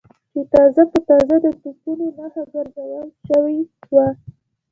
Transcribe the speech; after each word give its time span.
چې 0.33 0.39
تازه 0.53 0.83
په 0.91 0.99
تازه 1.09 1.35
د 1.43 1.45
توپونو 1.61 2.05
نښه 2.17 2.43
ګرځول 2.53 3.07
شوي 3.27 3.59
و. 3.93 3.95